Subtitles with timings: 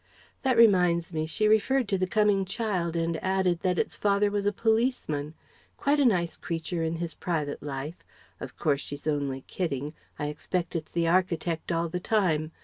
[0.41, 4.47] That reminds me, she referred to the coming child and added that its father was
[4.47, 5.35] a policeman.
[5.77, 8.03] Quite a nice creature in his private life.
[8.39, 9.93] Of course she's only kidding.
[10.17, 12.51] I expect it's the architect all the time.